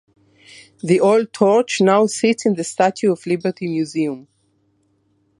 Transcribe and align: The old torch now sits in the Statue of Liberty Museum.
The 0.81 0.99
old 0.99 1.31
torch 1.31 1.79
now 1.79 2.07
sits 2.07 2.47
in 2.47 2.55
the 2.55 2.63
Statue 2.63 3.11
of 3.11 3.27
Liberty 3.27 3.67
Museum. 3.67 4.27